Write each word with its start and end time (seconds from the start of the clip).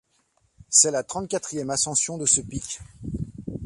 C'est 0.67 0.89
la 0.89 1.03
trente-quatrième 1.03 1.69
ascension 1.69 2.17
de 2.17 2.25
ce 2.25 2.41
pic. 2.41 2.79